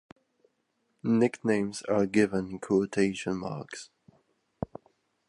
Nicknames 1.03 1.83
are 1.83 2.07
given 2.07 2.49
in 2.49 2.57
quotation 2.57 3.37
marks. 3.37 3.91